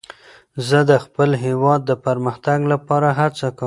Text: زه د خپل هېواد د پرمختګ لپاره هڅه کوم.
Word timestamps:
زه 0.67 0.79
د 0.89 0.91
خپل 1.05 1.29
هېواد 1.45 1.81
د 1.85 1.91
پرمختګ 2.05 2.59
لپاره 2.73 3.09
هڅه 3.19 3.45
کوم. 3.51 3.59